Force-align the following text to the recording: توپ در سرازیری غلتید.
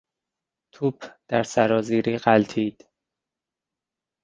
توپ 0.71 1.03
در 1.27 1.43
سرازیری 1.43 2.17
غلتید. 2.17 2.87